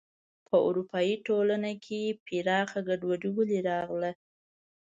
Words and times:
په 0.47 0.55
اروپايي 0.67 1.15
ټولنې 1.27 1.73
کې 1.85 2.01
پراخه 2.25 2.79
ګډوډي 2.87 3.29
ولې 3.37 3.57
راغله. 3.69 4.11